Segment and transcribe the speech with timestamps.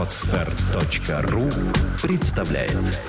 [0.00, 1.50] Отстар.ру
[2.00, 3.02] представляет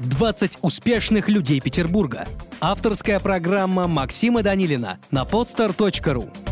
[0.00, 2.26] 20 успешных людей Петербурга.
[2.60, 6.47] Авторская программа Максима Данилина на podstar.ru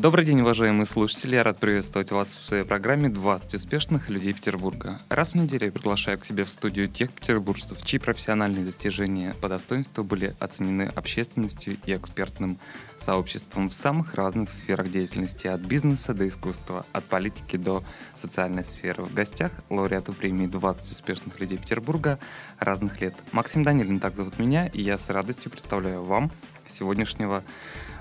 [0.00, 1.36] Добрый день, уважаемые слушатели.
[1.36, 5.02] Я рад приветствовать вас в своей программе «20 успешных людей Петербурга».
[5.10, 9.48] Раз в неделю я приглашаю к себе в студию тех петербуржцев, чьи профессиональные достижения по
[9.48, 12.58] достоинству были оценены общественностью и экспертным
[12.98, 17.84] сообществом в самых разных сферах деятельности, от бизнеса до искусства, от политики до
[18.16, 19.04] социальной сферы.
[19.04, 22.18] В гостях лауреаты премии «20 успешных людей Петербурга»
[22.58, 23.14] разных лет.
[23.32, 26.30] Максим Данилин, так зовут меня, и я с радостью представляю вам
[26.66, 27.42] сегодняшнего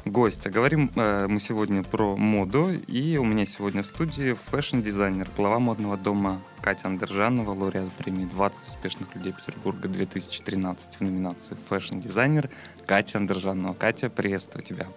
[0.10, 0.50] гостя.
[0.50, 5.98] Говорим э, мы сегодня про моду, и у меня сегодня в студии fashion-дизайнер, глава модного
[5.98, 12.50] дома Катя Андержанова, лауреат премии 20 успешных людей Петербурга 2013 в номинации fashion-дизайнер
[12.86, 13.74] Катя Андержанова.
[13.74, 14.88] Катя, приветствую тебя.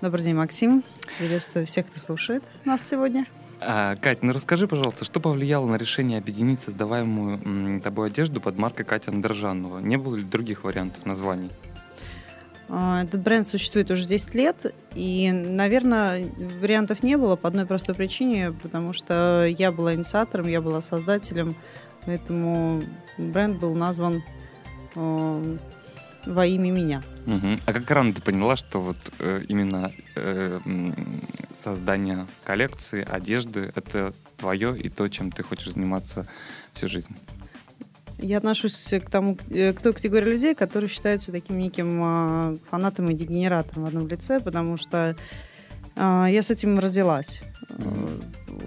[0.00, 0.84] Добрый день, Максим.
[1.18, 3.26] Приветствую всех, кто слушает нас сегодня.
[3.60, 8.56] А, Катя, ну расскажи, пожалуйста, что повлияло на решение объединить создаваемую м, тобой одежду под
[8.56, 9.80] маркой Катя Андержанова?
[9.80, 11.50] Не было ли других вариантов названий?
[12.68, 16.28] А, Этот бренд существует уже 10 лет, и, наверное,
[16.60, 21.56] вариантов не было по одной простой причине, потому что я была инициатором, я была создателем,
[22.04, 22.82] поэтому
[23.16, 24.22] бренд был назван
[24.94, 25.58] э,
[26.26, 27.02] во имя меня.
[27.26, 27.58] Мгм.
[27.64, 30.60] А как рано ты поняла, что вот э, именно э,
[31.52, 36.26] создание коллекции одежды это твое и то, чем ты хочешь заниматься
[36.74, 37.16] всю жизнь?
[38.18, 43.10] Я отношусь к тому, э, к той категории людей, которые считаются таким неким а, фанатом
[43.10, 45.16] и дегенератом в одном лице, потому что
[45.94, 47.42] а, я с этим родилась.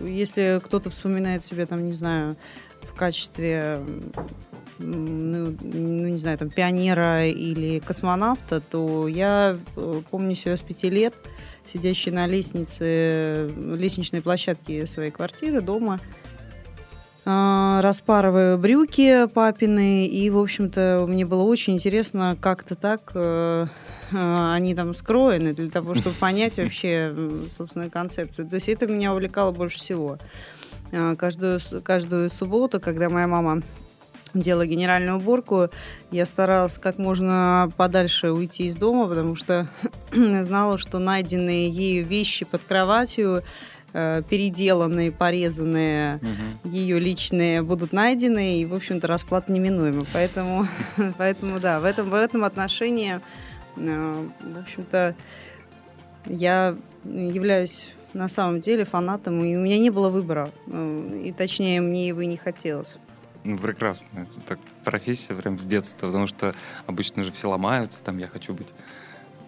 [0.04, 2.38] Если кто-то вспоминает себя, там, не знаю,
[2.82, 3.82] в качестве,
[4.80, 10.90] ну, ну, не знаю, там, пионера или космонавта, то я э, помню себя с пяти
[10.90, 11.14] лет,
[11.72, 16.00] сидящей на лестнице, лестничной площадке своей квартиры, дома,
[17.24, 23.68] распарываю брюки папины, и, в общем-то, мне было очень интересно, как-то так э,
[24.12, 27.14] э, они там скроены для того, чтобы понять вообще,
[27.52, 28.50] собственно, концепцию.
[28.50, 30.18] То есть это меня увлекало больше всего.
[30.92, 33.62] А, Каждую, каждую субботу, когда моя мама
[34.34, 35.70] делала генеральную уборку,
[36.10, 39.68] я старалась как можно подальше уйти из дома, потому что
[40.12, 43.44] знала, что найденные ею вещи под кроватью,
[43.94, 46.72] э, переделанные, порезанные, Мгм.
[46.74, 50.06] ее личные будут найдены, и, в общем-то, расплата неминуема.
[50.14, 50.68] Поэтому,
[51.18, 53.20] поэтому да, в этом, в этом отношении,
[53.78, 55.16] э, в общем-то,
[56.26, 60.50] я являюсь на самом деле фанатом, и у меня не было выбора.
[60.68, 62.98] Э, И точнее, мне его и не хотелось.
[63.44, 64.08] Ну, прекрасно.
[64.14, 66.54] Это так профессия прям с детства, потому что
[66.86, 68.68] обычно же все ломаются, там я хочу быть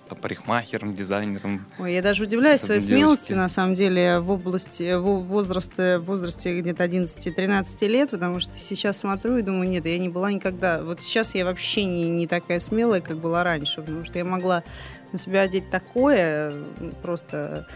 [0.08, 1.66] там, парикмахером, дизайнером.
[1.80, 3.44] Ой, я даже удивляюсь своей Особенно смелости, девочки.
[3.44, 8.97] на самом деле, в области, в возрасте, в возрасте где-то 11-13 лет, потому что сейчас
[8.97, 10.84] смотрю и думаю, нет, я не была никогда.
[10.84, 14.64] Вот сейчас я вообще не, не такая смелая, как была раньше, потому что я могла
[15.13, 16.53] на себя одеть такое
[17.01, 17.68] просто.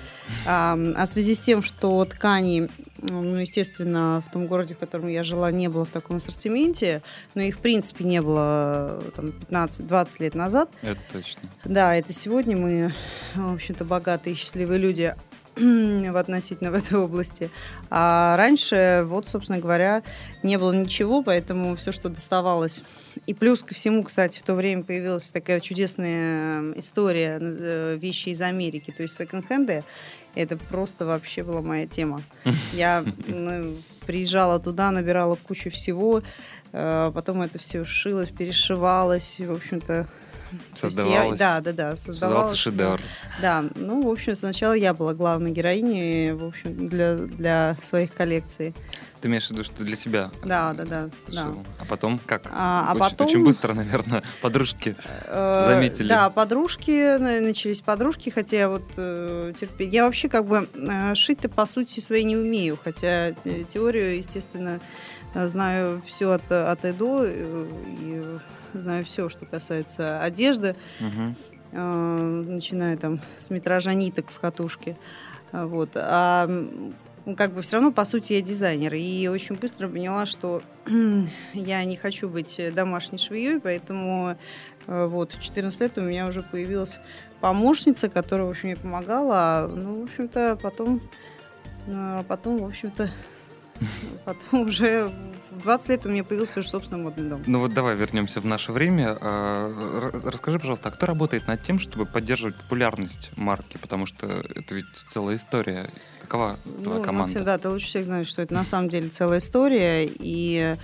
[0.45, 2.67] А, а в связи с тем, что ткани,
[2.97, 7.01] ну, естественно, в том городе, в котором я жила, не было в таком ассортименте,
[7.33, 11.41] но их, в принципе, не было э, там, 15-20 лет назад, Это точно.
[11.63, 12.93] да, это сегодня мы,
[13.35, 15.15] в общем-то, богатые и счастливые люди
[16.15, 17.49] относительно в этой области.
[17.89, 20.03] А раньше, вот, собственно говоря,
[20.43, 22.83] не было ничего, поэтому все, что доставалось.
[23.25, 28.29] И плюс ко всему, кстати, в то время появилась такая чудесная э, история э, вещи
[28.29, 29.83] из Америки, то есть секонд-хенды.
[30.35, 32.21] Это просто вообще была моя тема.
[32.73, 33.75] Я ну,
[34.05, 36.21] приезжала туда, набирала кучу всего,
[36.71, 40.07] э, потом это все шилось, перешивалось, в общем-то.
[40.51, 41.39] Есть я- Создавалось.
[41.39, 41.97] Да, да, да.
[41.97, 43.01] Создавался Создавалось, шедевр.
[43.41, 48.73] Да, ну, в общем, сначала я была главной героиней, в общем, для, для своих коллекций.
[49.19, 50.29] Ты имеешь в виду, что для себя?
[50.45, 51.47] Да, да, да, да.
[51.79, 52.43] А потом как?
[52.51, 53.27] А, а очень, потом...
[53.27, 54.95] очень быстро, наверное, подружки.
[55.25, 56.07] Э, Заметили.
[56.09, 61.15] Да, подружки, на- начались подружки, хотя я вот э, терпи- Я вообще как бы э,
[61.15, 64.79] шить-то по сути своей не умею, хотя те- теорию, естественно,
[65.33, 68.23] знаю все от, от и до, и
[68.73, 70.75] знаю все, что касается одежды.
[71.71, 74.97] Э, начиная там с метража ниток в катушке.
[75.51, 75.91] А, Вот.
[75.95, 76.47] А
[77.35, 78.93] как бы все равно, по сути, я дизайнер.
[78.93, 80.61] И очень быстро поняла, что
[81.53, 84.37] я не хочу быть домашней швеей, поэтому
[84.87, 86.99] э, вот в 14 лет у меня уже появилась
[87.41, 89.69] помощница, которая, в общем, мне помогала.
[89.73, 91.01] Ну, в общем-то, потом,
[92.27, 93.11] потом, в общем-то,
[94.25, 95.09] Потом уже
[95.51, 97.43] в 20 лет у меня появился уже собственный модный дом.
[97.47, 99.17] Ну вот давай вернемся в наше время.
[99.19, 103.77] А, Расскажи, пожалуйста, а кто работает над тем, чтобы поддерживать популярность марки?
[103.77, 105.89] Потому что это ведь целая история.
[106.21, 107.23] Какова твоя Ну, команда?
[107.33, 110.05] Максим, да, ты лучше всех знаешь, что это на самом деле целая история.
[110.05, 110.75] И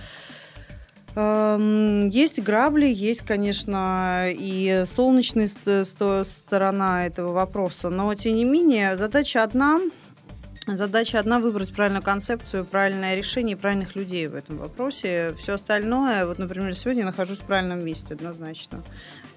[1.14, 7.90] эм, есть грабли, есть, конечно, и солнечная ст- сто- сторона этого вопроса.
[7.90, 9.80] Но, тем не менее, задача одна.
[10.66, 15.34] Задача одна выбрать правильную концепцию, правильное решение правильных людей в этом вопросе.
[15.38, 18.82] Все остальное, вот, например, сегодня я нахожусь в правильном месте однозначно.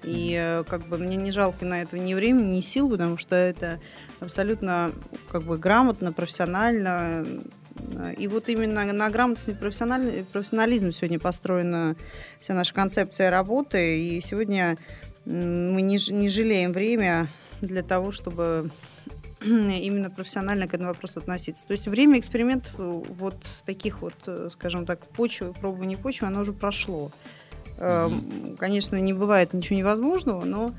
[0.04, 3.36] И э, как бы мне не жалко на это ни времени, ни сил, потому что
[3.36, 3.78] это
[4.20, 4.90] абсолютно
[5.30, 7.26] как бы грамотно, профессионально.
[8.16, 11.94] И вот именно на грамотности и профессионализм сегодня построена
[12.40, 14.00] вся наша концепция работы.
[14.00, 14.78] И сегодня
[15.26, 17.28] мы не, не жалеем время
[17.60, 18.70] для того, чтобы
[19.44, 21.66] именно профессионально к этому вопросу относиться.
[21.66, 26.26] То есть время экспериментов э, вот с таких вот, э, скажем так, почвы, пробований почвы,
[26.26, 27.10] оно уже прошло.
[27.78, 30.74] Эм, Конечно, не бывает ничего невозможного, но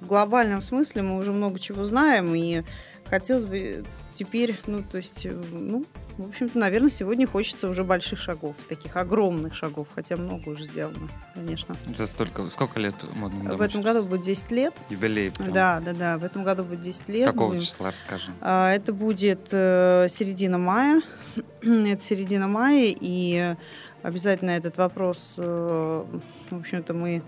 [0.00, 2.62] в глобальном смысле мы уже много чего знаем, и
[3.08, 3.84] хотелось бы
[4.14, 5.84] теперь, ну, то есть, э, ну,
[6.16, 11.08] в общем-то, наверное, сегодня хочется уже больших шагов, таких огромных шагов, хотя много уже сделано,
[11.34, 11.76] конечно.
[11.88, 14.74] Это столько, сколько лет модному дому в этом году будет 10 лет.
[14.90, 15.30] Юбилей.
[15.30, 15.52] прям.
[15.52, 17.26] Да, да, да, в этом году будет 10 лет.
[17.28, 18.32] Какого Будем- числа, расскажи.
[18.40, 21.00] А, Это будет э, середина мая.
[21.62, 23.54] Это середина мая, и
[24.02, 26.04] обязательно этот вопрос, э,
[26.50, 27.22] в общем-то, мы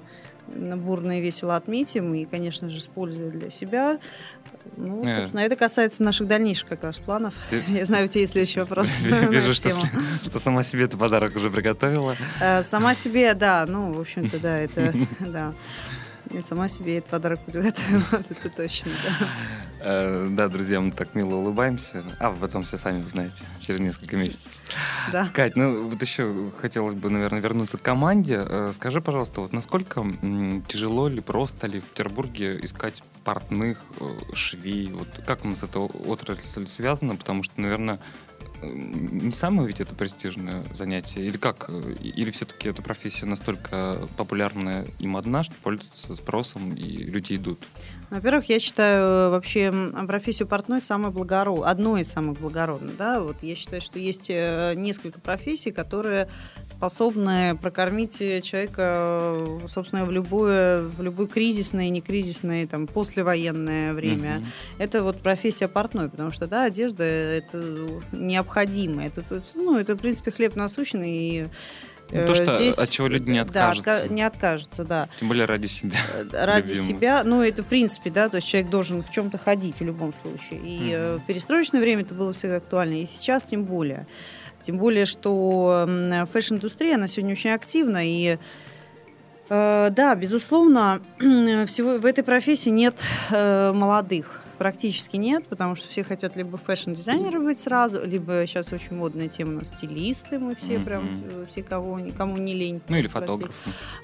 [0.49, 3.99] бурно и весело отметим, и, конечно же, с пользой для себя.
[4.77, 5.17] Ну, Э.
[5.17, 7.35] собственно, это касается наших дальнейших как раз планов.
[7.51, 9.01] Ты- Я знаю, у тебя есть следующий вопрос.
[9.03, 9.71] Вижу, что,
[10.25, 12.17] что сама себе этот подарок уже приготовила.
[12.41, 15.53] Э, Сама себе, да, ну, в общем-то, да, это, да.
[16.33, 19.29] Я сама себе этот подарок приготовила, это точно, да.
[19.81, 22.05] Э, Да, друзья, мы так мило улыбаемся.
[22.21, 24.53] А потом все сами узнаете через несколько месяцев.
[25.11, 25.29] Да.
[25.33, 28.45] Кать, ну вот еще хотелось бы, наверное, вернуться к команде.
[28.47, 30.07] Э, Скажи, пожалуйста, вот насколько
[30.69, 34.93] тяжело ли, просто ли в Петербурге искать портных, э, швей?
[34.93, 37.17] Вот как у нас эта отрасль связана?
[37.17, 37.99] Потому что, наверное,
[38.63, 41.27] не самое ведь это престижное занятие?
[41.27, 41.71] Или как?
[42.03, 47.61] Или все-таки эта профессия настолько популярная и модна, что пользуется спросом, и люди идут?
[48.11, 49.73] Во-первых, я считаю э, вообще
[50.07, 51.65] профессию портной самой благород...
[51.65, 52.97] одной из самых благородных.
[52.97, 53.23] Да?
[53.23, 56.29] Вот я считаю, что есть э, несколько профессий, которые
[56.69, 64.39] способны прокормить э, человека, собственно, в любое, в любое кризисное, не кризисное, там, послевоенное время.
[64.39, 64.47] Мгм.
[64.79, 67.63] Это вот профессия портной, потому что, да, одежда это
[68.11, 69.05] необходимо.
[69.05, 69.23] Это,
[69.55, 71.11] ну, это, в принципе, хлеб насущный.
[71.11, 71.47] И,
[72.11, 73.91] то, э, что- здесь, от чего люди не да, откажутся.
[74.05, 75.09] отка- не откажутся, да.
[75.19, 75.99] Тем более ради себя.
[76.15, 76.87] Э, ради любимых.
[76.87, 80.13] себя, ну, это в принципе, да, то есть человек должен в чем-то ходить в любом
[80.15, 80.61] случае.
[80.65, 84.07] И э, в перестроечное время это было всегда актуально, и сейчас тем более.
[84.63, 85.89] Тем более, что
[86.33, 88.37] fashion-индустрия, она сегодня очень активна, и
[89.49, 92.95] э, да, безусловно, всего в этой профессии нет
[93.31, 94.40] э, молодых.
[94.61, 99.53] Практически нет, потому что все хотят либо fashion-дизайнеры быть сразу, либо сейчас очень модная тема
[99.53, 101.25] у нас стилисты, мы все прям, Мгм.
[101.31, 102.83] э, все кого, никому не лень.
[102.91, 103.55] Ну или фотографы.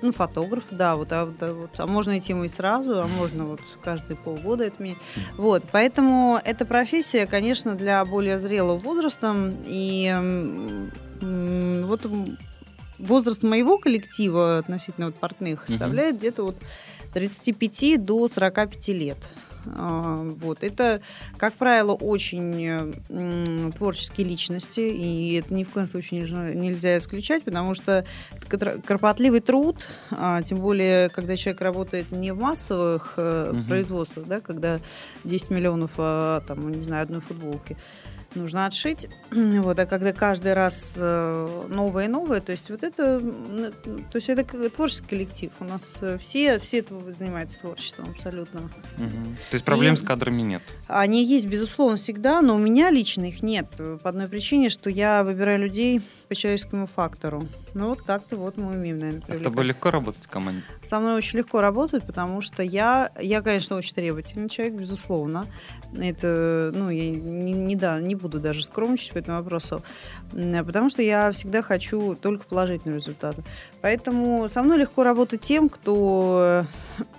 [0.01, 3.07] Ну, фотограф, да, вот, а, вот, а вот, а можно идти мы и сразу, а
[3.07, 4.97] можно вот каждые полгода это менять.
[5.37, 9.37] Вот, поэтому эта профессия, конечно, для более зрелого возраста,
[9.67, 12.01] и м, м, вот
[12.99, 15.69] возраст моего коллектива относительно вот портных Мгм.
[15.69, 16.57] составляет где-то вот
[17.13, 19.19] 35 до 45 лет.
[19.75, 20.63] А, Вот.
[20.63, 21.01] Это,
[21.37, 22.95] как правило, очень
[23.73, 28.05] творческие личности, и это ни в коем случае нельзя, нельзя исключать, потому что
[28.49, 29.77] кр- кропотливый труд,
[30.11, 33.65] а, тем более, когда человек работает не в массовых Мгм.
[33.65, 34.79] производствах, да, когда
[35.25, 37.77] 10 миллионов, а, там, не знаю, одной футболки
[38.35, 43.21] нужно отшить, вот, а когда каждый раз э, новое и новое, то есть вот это,
[43.23, 43.73] м,
[44.11, 45.51] то есть это творческий коллектив.
[45.61, 46.85] У нас э, все, все
[47.17, 48.61] занимаются творчеством абсолютно.
[48.99, 49.37] Мгм.
[49.51, 50.63] То есть проблем И- с кадрами нет.
[50.89, 53.67] Они есть, безусловно, всегда, но у меня лично их нет.
[53.79, 57.47] э, По одной причине, что я выбираю людей по человеческому фактору.
[57.77, 60.63] Ну вот как-то вот мы умеем, наверное, А с тобой легко работать в команде?
[60.81, 65.47] Со мной очень легко работать, потому что я, я, конечно, очень требовательный человек, безусловно.
[65.95, 69.83] Это, ну, я не, не, да, не буду даже скромничать по этому вопросу,
[70.33, 73.45] потому что я всегда хочу только положительного результата.
[73.83, 76.65] Поэтому со мной легко работать тем, кто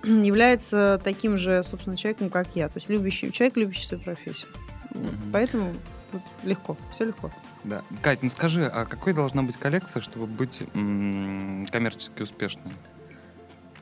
[0.03, 2.67] э, является таким же, собственно, человеком, как я.
[2.67, 4.49] То есть любящий, человек, любящий свою профессию.
[4.95, 5.19] Мгм.
[5.31, 5.73] Поэтому
[6.11, 7.29] тут легко, все легко.
[7.63, 7.83] Да.
[8.01, 12.71] Кать, ну скажи, а какой должна быть коллекция, чтобы быть м, коммерчески успешной?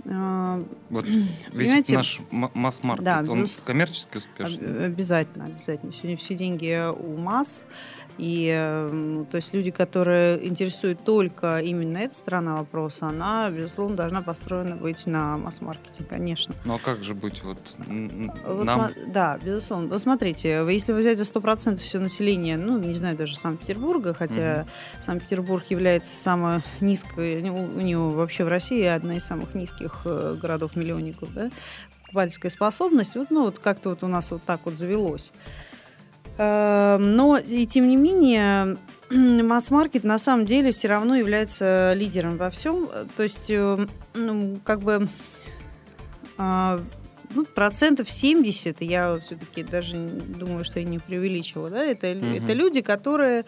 [0.08, 1.06] А, Вот
[1.52, 4.86] весь наш масс-маркет, да, он безус- коммерчески успешный?
[4.86, 5.94] Обязательно, обязательно.
[5.94, 7.66] Сегодня все деньги у масс.
[8.18, 13.98] И э, м, то есть люди, которые интересуют только именно эта сторона вопроса, она, безусловно,
[13.98, 16.56] должна построена быть на масс-маркете, конечно.
[16.64, 17.60] Ну а как же быть вот
[18.46, 18.90] Вот нам?
[19.08, 19.90] Да, безусловно.
[19.90, 24.66] Вот смотрите, если вы взять за 100% все население, ну, не знаю, даже Санкт-Петербурга, хотя
[25.04, 30.36] Санкт-Петербург является самой низкой, ну, у него вообще в России одна из самых низких э,
[30.42, 31.50] городов-миллионников, да,
[32.02, 35.32] покупательская способность, вот, ну, вот как-то вот у нас вот так вот завелось.
[36.38, 38.78] Э, Но и тем не менее
[39.10, 42.90] масс-маркет на самом деле все равно является лидером во всем.
[43.16, 45.08] То есть, э, ну, как бы
[46.38, 46.80] а,
[47.34, 52.34] ну, процентов 70, я все-таки даже думаю, что я не преувеличила, да, это, Мгм.
[52.34, 53.46] это люди, которые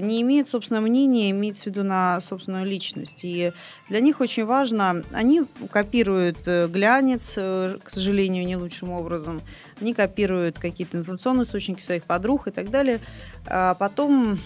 [0.00, 3.20] не имеют собственного мнения, имеется в виду на собственную личность.
[3.22, 3.52] И
[3.88, 9.42] для них очень важно, они копируют э, глянец, э, к сожалению, не лучшим образом,
[9.80, 13.00] они копируют какие-то информационные источники своих подруг и так далее.
[13.46, 14.38] А потом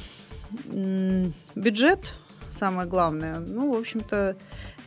[1.54, 2.12] бюджет,
[2.50, 4.36] самое главное, ну, в общем-то,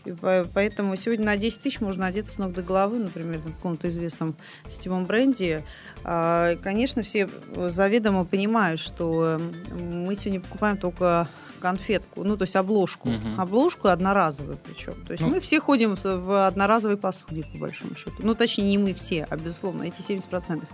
[0.06, 3.52] и по- Поэтому сегодня на 10 тысяч можно одеться с ног до головы, например, на
[3.52, 4.36] каком-то известном
[4.70, 5.64] сетевом бренде.
[6.04, 9.40] А, Конечно, все заведомо понимают, что
[9.72, 11.28] мы сегодня покупаем только
[11.62, 13.08] конфетку, ну, то есть обложку.
[13.10, 13.40] Мгм.
[13.40, 14.94] Обложку одноразовую причем.
[15.06, 15.30] То есть Ну.
[15.30, 18.12] мы все ходим в- в одноразовой посуде, по большому счету.
[18.20, 20.68] Ну, точнее, не мы все, а, безусловно, эти 70%.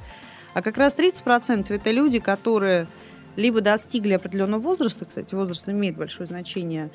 [0.56, 2.88] А как раз 30% это люди, которые
[3.36, 6.90] либо достигли определенного возраста, кстати, возраст имеет большое значение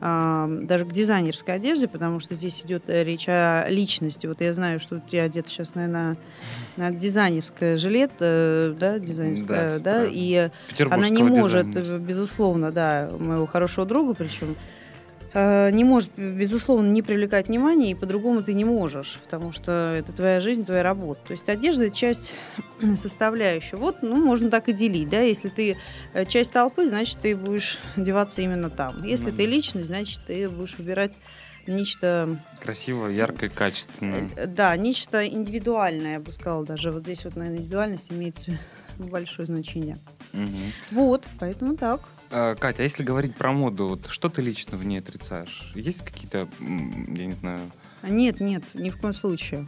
[0.00, 4.26] даже к дизайнерской одежде, потому что здесь идет э, речь о личности.
[4.26, 6.16] Вот я знаю, что у тебя одет сейчас, наверное,
[6.76, 10.12] на дизайнерская жилет, э, да, дизайнерская, Да, да, правильно.
[10.14, 10.50] и
[10.90, 11.96] она не может, дизайнера.
[11.96, 14.56] э, безусловно, да, моего хорошего друга, причем
[15.32, 20.40] не может, безусловно, не привлекать внимание, и по-другому ты не можешь, потому что это твоя
[20.40, 21.20] жизнь, твоя работа.
[21.28, 22.32] То есть одежда– это часть
[22.96, 23.76] составляющая.
[23.76, 25.76] Вот, ну, можно так и делить, да, если ты
[26.14, 29.04] э, часть толпы, значит, ты будешь одеваться именно там.
[29.04, 31.12] Если ты личность, значит, ты будешь выбирать
[31.70, 34.28] нечто Красиво, ярко и качественно.
[34.36, 38.46] Э, Да, нечто индивидуальное, я бы сказала, даже вот здесь вот, наверное, индивидуальность имеет
[38.98, 39.98] большое значение.
[40.32, 40.72] Мгм.
[40.90, 42.00] Вот, поэтому так.
[42.30, 45.72] А, Катя, а если говорить про моду, вот что ты лично в ней отрицаешь?
[45.74, 47.60] Есть какие-то, я не знаю,
[48.02, 49.66] А Нет, нет, ни в коем случае.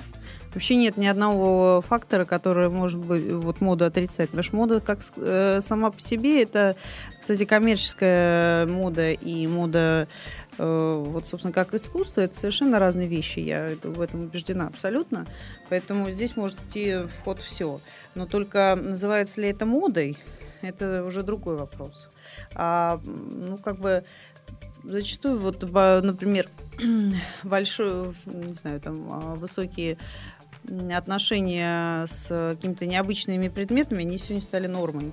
[0.54, 4.28] Вообще нет ни одного фактора, который может быть вот моду отрицать.
[4.28, 6.76] Потому что мода как э, сама по себе это,
[7.20, 13.40] кстати, коммерческая мода и мода э, вот, собственно, как искусство, это совершенно разные вещи.
[13.40, 15.26] Я в этом убеждена абсолютно.
[15.68, 17.80] Поэтому здесь может идти в ход все.
[18.14, 20.18] Но только называется ли это модой,
[20.62, 22.08] это уже другой вопрос.
[22.54, 24.04] А, ну, как бы
[24.84, 26.48] зачастую, вот, например,
[27.42, 29.98] большой, не знаю, там, а, высокие
[30.94, 35.12] отношения с какими-то необычными предметами, они сегодня стали нормой.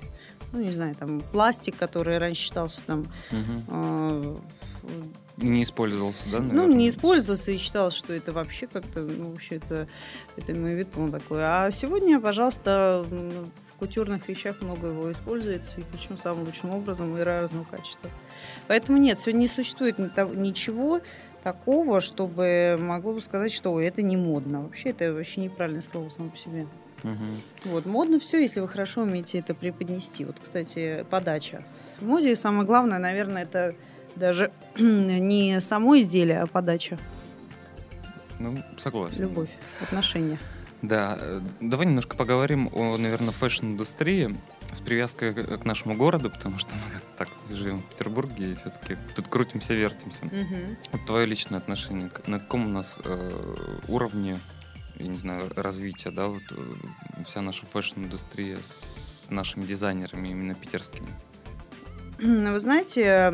[0.52, 4.36] Ну, не знаю, там, пластик, который раньше считался там мгм, э,
[5.36, 6.76] не использовался, да, ну, наверное?
[6.76, 9.88] не использовался и считалось, что это вообще как-то, ну, вообще это,
[10.36, 11.42] это мавитон такой.
[11.42, 17.20] А сегодня, пожалуйста, в кутюрных вещах много его используется, и причем самым лучшим образом и
[17.22, 18.10] разного качества.
[18.68, 21.00] Поэтому нет, сегодня не существует ничего
[21.42, 24.60] такого, чтобы могло бы сказать, что «Ой, это не модно.
[24.60, 26.66] Вообще это вообще неправильное слово само по себе.
[27.02, 27.40] Мгм.
[27.64, 30.24] Вот, модно все, если вы хорошо умеете это преподнести.
[30.24, 31.64] Вот, кстати, подача.
[31.98, 33.74] В моде самое главное, наверное, это
[34.16, 36.98] даже не само изделие, а подача.
[38.38, 39.22] Ну, согласен.
[39.22, 39.50] Любовь,
[39.80, 40.38] отношения.
[40.82, 44.38] Да, э, давай немножко поговорим о, наверное, fashion-индустрии
[44.72, 48.96] с привязкой к нашему городу, потому что мы как-то так живем в Петербурге и все-таки
[49.14, 50.22] тут крутимся, вертимся.
[50.92, 53.56] Вот твое личное отношение, на каком у нас э,
[53.88, 54.38] уровне,
[54.96, 61.08] я не знаю, развития, да, вот э, вся наша fashion-индустрия с нашими дизайнерами, именно питерскими.
[62.22, 63.32] Вы знаете,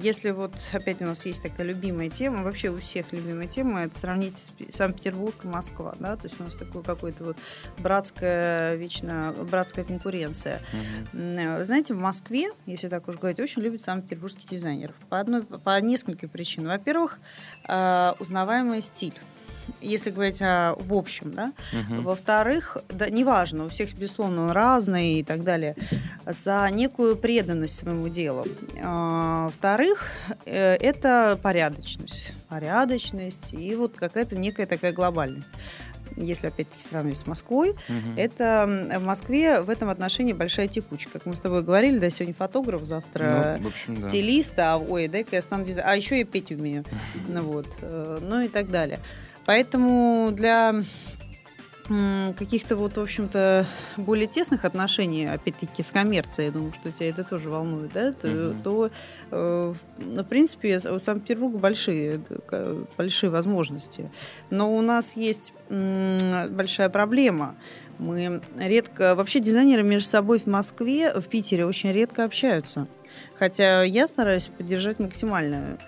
[0.00, 3.98] если вот опять у нас есть такая любимая тема, вообще у всех любимая тема, это
[3.98, 7.36] сравнить Санкт-Петербург и Москва, да, то есть у нас такое какое-то вот
[7.78, 10.60] братская, вечно братская конкуренция.
[11.12, 14.94] М, Вы знаете, в Москве, если так уж говорить, очень любят санкт-петербургских дизайнеров.
[15.08, 16.68] По, одной, по нескольким причинам.
[16.68, 17.18] Во-первых,
[17.68, 19.18] э, узнаваемый стиль.
[19.82, 21.52] Если говорить о- в общем, да.
[21.74, 22.02] Мгм.
[22.02, 25.76] Во-вторых, да, неважно, у всех, безусловно, он разный и так далее,
[26.24, 28.27] за некую преданность своему делу.
[28.82, 30.06] А, Во-вторых,
[30.46, 32.32] э, это порядочность.
[32.48, 35.48] Порядочность и вот какая-то некая такая глобальность.
[36.16, 38.14] Если опять-таки сравнивать с Москвой, Мгм.
[38.16, 41.12] это в Москве в этом отношении большая текучка.
[41.12, 44.08] Как мы с тобой говорили, да, сегодня фотограф, завтра Ну, общем, да.
[44.08, 45.92] стилист, а ой, дай-ка я стану дизайнером.
[45.92, 46.84] А еще я петь умею.
[47.28, 49.00] Ну вот, э, ну и так далее.
[49.44, 50.74] Поэтому для
[52.36, 53.66] каких-то вот, в общем-то,
[53.96, 58.28] более тесных отношений, опять-таки, с коммерцией, я думаю, что тебя это тоже волнует, да, то,
[58.28, 58.62] uh-huh.
[58.62, 58.90] то
[59.30, 62.20] э, в принципе, у Санкт-Петербурга большие,
[62.98, 64.10] большие возможности.
[64.50, 66.18] Но у нас есть м,
[66.50, 67.54] большая проблема.
[67.98, 72.86] Мы редко, вообще дизайнеры между собой в Москве, в Питере очень редко общаются.
[73.38, 75.78] Хотя я стараюсь поддержать максимально.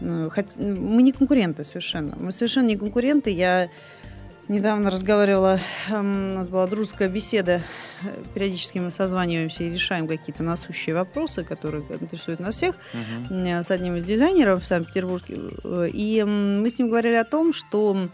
[0.00, 2.16] Хотя, мы не конкуренты совершенно.
[2.16, 3.30] Мы совершенно не конкуренты.
[3.30, 3.68] Я
[4.48, 7.62] Недавно разговаривала, у нас была дружеская беседа,
[8.32, 13.34] периодически мы созваниваемся и решаем какие-то насущие вопросы, которые интересуют нас всех, угу.
[13.62, 15.38] с одним из дизайнеров в Санкт-Петербурге.
[15.92, 18.08] И мы с ним говорили о том, что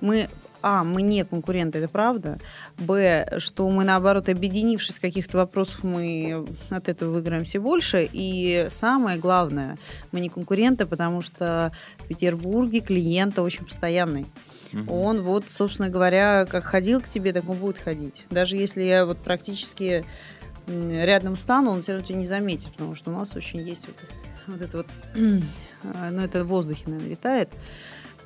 [0.00, 0.28] мы
[0.60, 2.40] а, мы не конкуренты, это правда.
[2.78, 8.08] Б, что мы, наоборот, объединившись в каких-то вопросах, мы от этого выиграем все больше.
[8.12, 9.78] И самое главное,
[10.10, 14.26] мы не конкуренты, потому что в Петербурге клиента очень постоянный.
[14.72, 14.92] Угу.
[14.92, 18.24] Он вот, собственно говоря, как ходил к тебе, так он будет ходить.
[18.30, 20.04] Даже если я вот практически
[20.66, 23.96] рядом стану, он все равно тебя не заметит, потому что у нас очень есть вот,
[24.46, 27.50] вот это вот, ну это в воздухе, наверное, витает.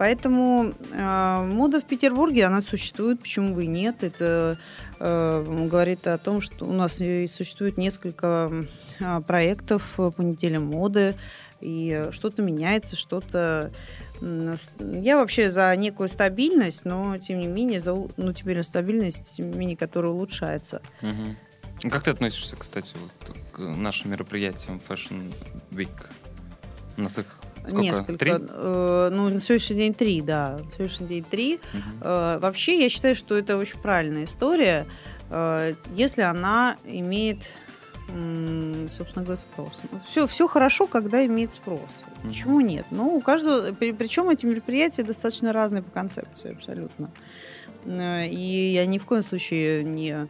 [0.01, 3.97] Поэтому э, мода в Петербурге, она существует, почему бы и нет.
[4.01, 4.59] Это
[4.99, 8.51] э, говорит о том, что у нас существует несколько
[8.99, 11.17] э, проектов по неделе моды,
[11.61, 13.73] и что-то меняется, что-то
[14.21, 19.59] я вообще за некую стабильность, но тем не менее за ну, теперь стабильность, тем не
[19.59, 20.83] менее, которая улучшается.
[21.03, 21.91] Угу.
[21.91, 25.33] Как ты относишься, кстати, вот, к нашим мероприятиям Fashion
[25.71, 25.89] Week?
[26.97, 27.27] У нас их
[27.67, 27.83] Сколько?
[27.83, 28.17] Несколько.
[28.17, 28.33] Три?
[28.33, 30.59] Э, ну, на сегодняшний день три, да.
[30.59, 31.61] На сегодняшний день три.
[31.75, 31.83] Угу.
[32.01, 34.87] Э, вообще, я считаю, что это очень правильная история,
[35.31, 37.39] э, если она имеет
[38.97, 39.81] собственно говоря, спрос.
[40.09, 42.05] Все, все хорошо, когда имеет спрос.
[42.23, 42.87] Почему нет?
[42.91, 47.11] Ну, у каждого, причем эти мероприятия достаточно разные по концепции, абсолютно.
[47.85, 50.29] Э, и я ни в коем случае не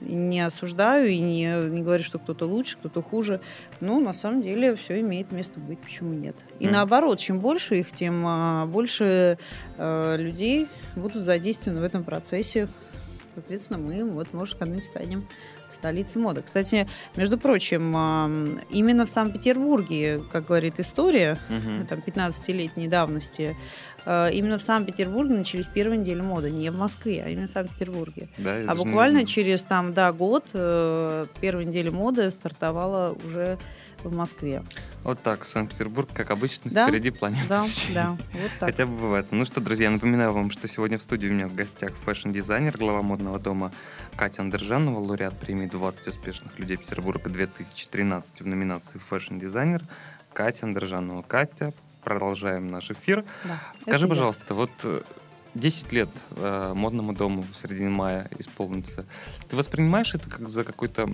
[0.00, 3.40] не осуждаю и не, не говорю, что кто-то лучше, кто-то хуже.
[3.80, 6.36] Но на самом деле все имеет место быть, почему нет.
[6.58, 6.70] И mm.
[6.70, 9.38] наоборот, чем больше их, тем а, больше
[9.76, 12.68] э, людей будут задействованы в этом процессе.
[13.34, 15.28] Соответственно, мы вот, может, когда-нибудь станем
[15.74, 16.42] столицы моды.
[16.42, 17.92] Кстати, между прочим,
[18.70, 21.86] именно в Санкт-Петербурге, как говорит история, угу.
[21.88, 23.56] там 15-летней давности,
[24.04, 28.28] э, именно в Санкт-Петербурге начались первые недели моды, не в Москве, а именно в Санкт-Петербурге.
[28.38, 29.26] Да, а буквально не...
[29.26, 33.58] через там, да, год э, первая неделя моды стартовала уже
[34.04, 34.62] в Москве.
[35.02, 36.86] Вот так, Санкт-Петербург, как обычно, да?
[36.86, 37.94] впереди планеты да, всей.
[37.94, 38.70] Да, вот так.
[38.70, 39.26] Хотя бы бывает.
[39.30, 43.02] Ну что, друзья, напоминаю вам, что сегодня в студии у меня в гостях fashion-дизайнер, глава
[43.02, 43.72] модного дома
[44.16, 49.82] Катя Андержанова, лауреат премии 20 успешных людей Петербурга 2013 в номинации fashion-дизайнер.
[50.32, 51.22] Катя Андержанова.
[51.22, 53.24] Катя, продолжаем наш эфир.
[53.44, 54.54] Да, Скажи, пожалуйста, я.
[54.56, 54.70] вот
[55.54, 59.04] 10 лет э, модному дому в середине мая исполнится.
[59.48, 61.08] Ты воспринимаешь это как за какой-то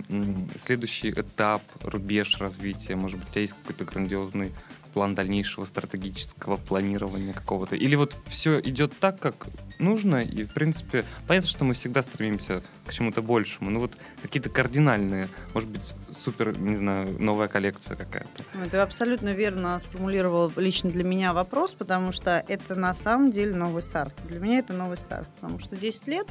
[0.57, 2.96] следующий этап, рубеж развития?
[2.96, 4.53] Может быть, у тебя есть какой-то грандиозный
[4.96, 7.76] план дальнейшего стратегического планирования какого-то?
[7.76, 9.46] Или вот все идет так, как
[9.78, 14.48] нужно, и, в принципе, понятно, что мы всегда стремимся к чему-то большему, но вот какие-то
[14.48, 18.68] кардинальные, может быть, супер, не знаю, новая коллекция какая-то.
[18.70, 23.82] Ты абсолютно верно сформулировал лично для меня вопрос, потому что это на самом деле новый
[23.82, 24.14] старт.
[24.30, 26.26] Для меня это новый старт, потому что 10 лет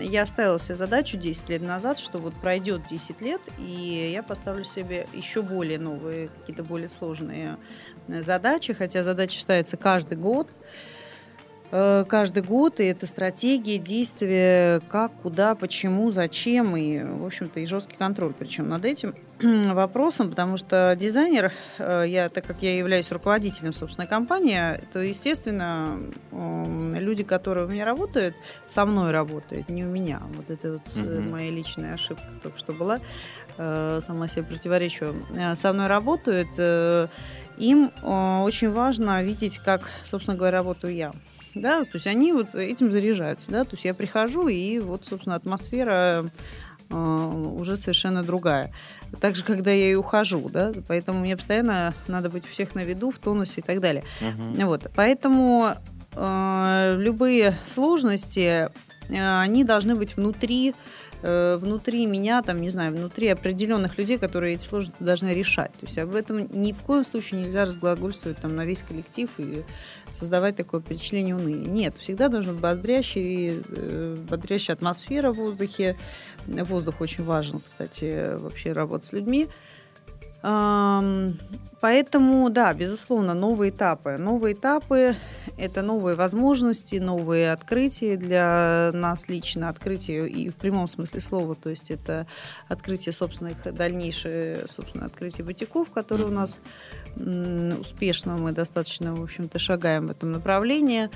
[0.00, 4.64] я ставила себе задачу 10 лет назад, что вот пройдет 10 лет, и я поставлю
[4.64, 7.56] себе еще более новые, какие-то более сложные
[8.08, 10.50] э, задачи, хотя задачи ставятся каждый год.
[11.72, 17.66] Э, каждый год, и это стратегия, действия, как, куда, почему, зачем, и, в общем-то, и
[17.66, 19.14] жесткий контроль причем над этим
[19.74, 25.98] вопросом, потому что дизайнер, э, я, так как я являюсь руководителем собственной компании, то, естественно,
[26.30, 28.36] люди, которые у меня работают,
[28.68, 30.22] со мной работают, не у меня.
[30.34, 31.20] Вот это вот угу.
[31.20, 33.00] моя личная ошибка только что была,
[33.56, 35.14] сама себе противоречу.
[35.56, 36.48] Со мной работают,
[37.56, 41.12] им очень важно видеть, как, собственно говоря, работаю я
[41.60, 45.36] да, то есть они вот этим заряжаются, да, то есть я прихожу, и вот, собственно,
[45.36, 46.26] атмосфера
[46.90, 48.72] э, уже совершенно другая.
[49.20, 53.10] Также, когда я и ухожу, да, поэтому мне постоянно надо быть у всех на виду,
[53.10, 54.04] в тонусе и так далее.
[54.20, 54.66] Uh-huh.
[54.66, 55.72] Вот, поэтому
[56.14, 58.68] э, любые сложности,
[59.08, 60.74] э, они должны быть внутри
[61.22, 65.72] э, внутри меня, там, не знаю, внутри определенных людей, которые эти сложности должны решать.
[65.72, 69.64] То есть об этом ни в коем случае нельзя разглагольствовать там на весь коллектив и
[70.14, 71.68] создавать такое впечатление уныния.
[71.68, 75.96] Нет, всегда должна быть бодрящая, э, бодрящая атмосфера в воздухе.
[76.46, 79.48] Воздух очень важен, кстати, вообще работать с людьми.
[81.80, 84.16] Поэтому, да, безусловно, новые этапы.
[84.16, 85.14] Новые этапы–
[85.58, 91.68] это новые возможности, новые открытия для нас лично, открытие и в прямом смысле слова, то
[91.68, 92.26] есть это
[92.68, 96.60] открытие собственных, дальнейшее, собственно, открытие бутиков, которые у нас
[97.16, 101.10] успешно, мы достаточно, в общем-то, шагаем в этом направлении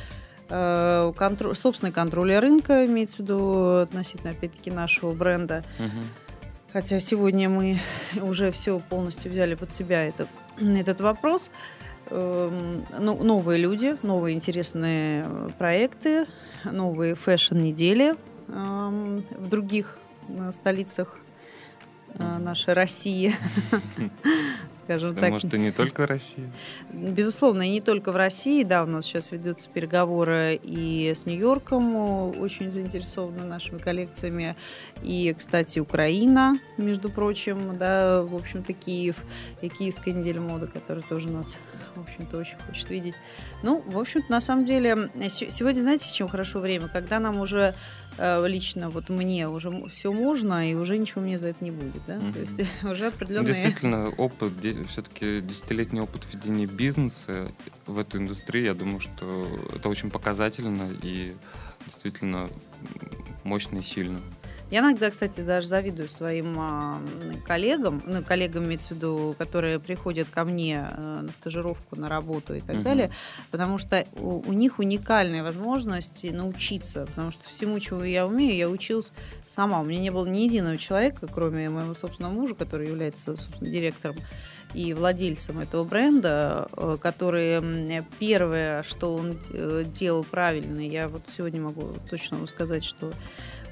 [0.48, 5.64] э, контроль, собственный контроль рынка, имеется в виду относительно, опять-таки, нашего бренда.
[5.78, 6.29] Угу.
[6.72, 7.78] Хотя сегодня мы
[8.20, 10.28] уже все полностью взяли под себя этот,
[10.58, 11.50] этот вопрос.
[12.10, 15.26] Эм, ну, новые люди, новые интересные
[15.58, 16.26] проекты,
[16.64, 18.14] новые фэшн-недели
[18.48, 21.19] эм, в других э, столицах э,
[22.18, 23.34] нашей России.
[24.90, 25.30] скажем так.
[25.30, 26.50] Может, и не только в России?
[26.92, 28.64] Безусловно, и не только в России.
[28.64, 34.56] Да, у нас сейчас ведутся переговоры и с Нью-Йорком, очень заинтересованы нашими коллекциями.
[35.02, 39.16] И, кстати, Украина, между прочим, да, в общем-то, Киев
[39.62, 41.56] и Киевская неделя моды, которая тоже нас,
[41.94, 43.14] в общем-то, очень хочет видеть.
[43.62, 46.88] Ну, в общем-то, на самом деле, сегодня, знаете, чем хорошо время?
[46.88, 47.74] Когда нам уже
[48.09, 48.09] Э,
[48.46, 52.02] лично вот мне уже все можно, и уже ничего мне за это не будет.
[52.06, 52.16] Да?
[52.16, 52.32] Mm-hmm.
[52.32, 53.54] То есть уже определенные...
[53.54, 54.52] Действительно, опыт,
[54.88, 57.48] все-таки десятилетний опыт ведения бизнеса
[57.86, 61.34] в эту индустрию, я думаю, что это очень показательно и
[61.86, 62.48] действительно
[63.44, 64.20] мощно и сильно.
[64.70, 67.00] Я иногда, кстати, даже завидую своим а,
[67.44, 72.54] коллегам, ну, коллегам, имеется в виду, которые приходят ко мне а, на стажировку, на работу
[72.54, 72.84] и так угу.
[72.84, 73.10] далее,
[73.50, 78.68] потому что у, у них уникальные возможности научиться, потому что всему, чего я умею, я
[78.68, 79.12] училась
[79.48, 79.80] сама.
[79.80, 84.16] У меня не было ни единого человека, кроме моего собственного мужа, который является, собственно, директором
[84.72, 87.60] и владельцем этого бренда, э, который
[88.20, 93.12] первое, что он э, делал правильно, я вот сегодня могу точно вам сказать, что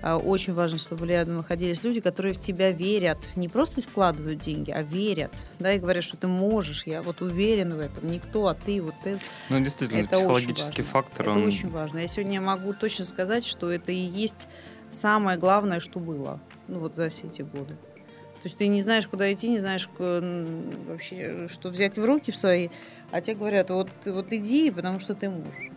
[0.03, 4.83] очень важно, чтобы рядом находились люди, которые в тебя верят, не просто вкладывают деньги, а
[4.83, 8.81] верят, да, и говорят, что ты можешь, я вот уверен в этом, никто, а ты
[8.81, 9.19] вот ты.
[9.51, 11.23] Ну, действительно, это психологический фактор.
[11.29, 11.47] Это он...
[11.47, 11.99] очень важно.
[11.99, 14.47] Я сегодня могу точно сказать, что это и есть
[14.91, 17.75] самое главное, что было, ну, вот за все эти годы.
[17.75, 22.37] То есть ты не знаешь, куда идти, не знаешь вообще, что взять в руки в
[22.37, 22.69] свои,
[23.11, 25.73] а тебе говорят, вот, вот иди, потому что ты можешь.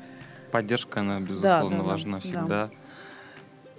[0.52, 2.46] Поддержка, она, безусловно, да, да, важна да, всегда.
[2.46, 2.72] Да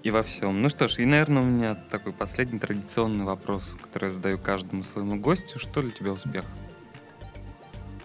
[0.03, 0.63] и во всем.
[0.63, 4.83] Ну что ж, и, наверное, у меня такой последний традиционный вопрос, который я задаю каждому
[4.83, 5.59] своему гостю.
[5.59, 6.45] Что для тебя успех?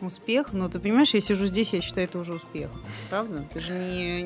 [0.06, 0.54] Успех.
[0.54, 2.70] Но ты понимаешь, я сижу здесь, я считаю, это уже успех.
[3.10, 3.44] Правда?
[3.54, 4.24] Ты же не,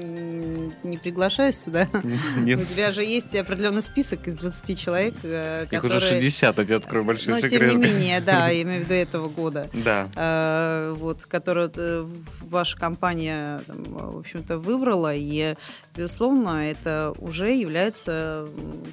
[0.83, 1.87] не, приглашаешься, да?
[2.37, 2.59] Нет.
[2.59, 5.67] У тебя же есть определенный список из 20 человек, которые...
[5.71, 7.71] Их уже 60, а я открою большой Но, секрет.
[7.71, 9.69] тем не менее, да, я имею в виду этого года.
[9.73, 10.09] Да.
[10.15, 12.05] А, вот, который э,
[12.41, 15.55] ваша компания, там, в общем-то, выбрала, и,
[15.95, 18.47] безусловно, это уже является,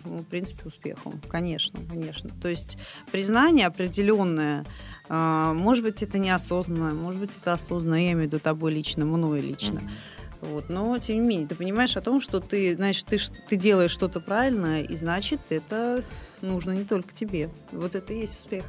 [0.05, 1.21] ну, в принципе, успехом.
[1.29, 2.31] Конечно, конечно.
[2.41, 2.79] То есть
[3.11, 4.65] признание определенное
[5.09, 9.41] может быть, это неосознанно, может быть, это осознанно, я имею в виду тобой лично, мной
[9.41, 9.79] лично.
[9.79, 10.19] Mm-hmm.
[10.41, 10.69] Вот.
[10.69, 13.19] Но, тем не менее, ты понимаешь о том, что ты, значит, ты,
[13.49, 16.05] ты делаешь что-то правильно, и значит, это
[16.43, 17.51] нужно не только тебе.
[17.73, 18.65] Вот это и есть успех.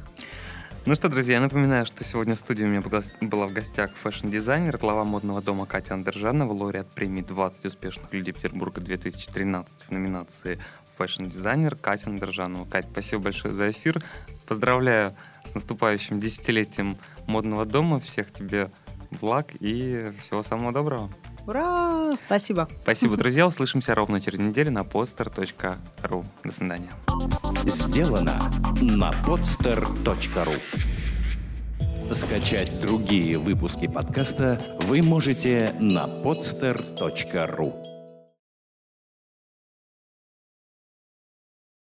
[0.86, 2.82] Ну что, друзья, я напоминаю, что сегодня в студии у меня
[3.20, 8.80] была в гостях fashion-дизайнер, глава модного дома Катя Андержанова, лауреат премии «20 успешных людей Петербурга
[8.80, 10.58] 2013» в номинации
[10.96, 12.64] fashion-дизайнер Катя Андержанова.
[12.64, 14.02] Катя, спасибо большое за эфир.
[14.50, 16.96] Поздравляю с наступающим десятилетием
[17.28, 18.00] модного дома.
[18.00, 18.72] Всех тебе
[19.20, 21.08] благ и всего самого доброго.
[21.46, 22.16] Ура!
[22.26, 22.68] Спасибо.
[22.82, 23.46] Спасибо, друзья.
[23.46, 26.24] Услышимся ровно через неделю на podster.ru.
[26.42, 26.90] До свидания.
[27.64, 30.58] Сделано на podster.ru
[32.12, 37.89] Скачать другие выпуски подкаста вы можете на podster.ru